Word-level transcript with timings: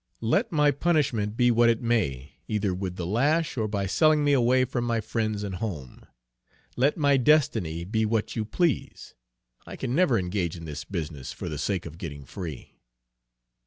"Let 0.23 0.51
my 0.51 0.71
punishment 0.71 1.37
be 1.37 1.51
what 1.51 1.69
it 1.69 1.79
may, 1.79 2.33
either 2.47 2.73
with 2.73 2.95
the 2.95 3.05
lash 3.05 3.55
or 3.55 3.67
by 3.67 3.85
selling 3.85 4.23
me 4.23 4.33
away 4.33 4.65
from 4.65 4.83
my 4.83 4.99
friends 4.99 5.43
and 5.43 5.53
home; 5.53 6.07
let 6.75 6.97
my 6.97 7.17
destiny 7.17 7.83
be 7.83 8.07
what 8.07 8.35
you 8.35 8.43
please, 8.43 9.13
I 9.67 9.75
can 9.75 9.93
never 9.93 10.17
engage 10.17 10.57
in 10.57 10.65
this 10.65 10.85
business 10.85 11.31
for 11.31 11.49
the 11.49 11.59
sake 11.59 11.85
of 11.85 11.99
getting 11.99 12.25
free." 12.25 12.79